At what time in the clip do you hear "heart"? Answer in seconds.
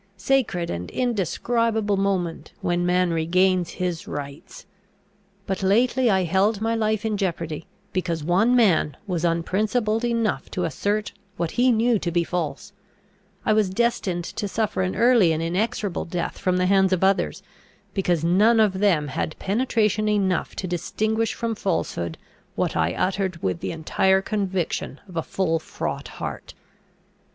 26.07-26.55